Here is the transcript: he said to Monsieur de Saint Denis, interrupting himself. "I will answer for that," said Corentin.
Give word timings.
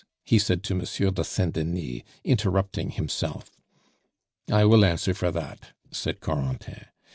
he 0.25 0.39
said 0.39 0.63
to 0.63 0.73
Monsieur 0.73 1.11
de 1.11 1.23
Saint 1.23 1.53
Denis, 1.53 2.01
interrupting 2.23 2.89
himself. 2.89 3.51
"I 4.51 4.65
will 4.65 4.83
answer 4.83 5.13
for 5.13 5.29
that," 5.29 5.75
said 5.91 6.21
Corentin. 6.21 6.85